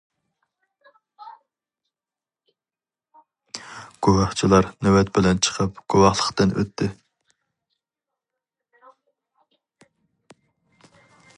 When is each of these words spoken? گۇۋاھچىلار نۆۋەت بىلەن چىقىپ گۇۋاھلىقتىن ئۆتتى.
گۇۋاھچىلار 4.07 4.69
نۆۋەت 4.87 5.11
بىلەن 5.17 5.43
چىقىپ 5.47 5.77
گۇۋاھلىقتىن 5.95 6.55
ئۆتتى. 6.61 6.89